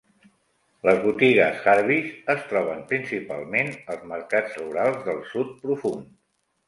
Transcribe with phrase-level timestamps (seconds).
[0.87, 6.09] Les botigues Harveys es troben principalment als mercats rurals del Sud Profund.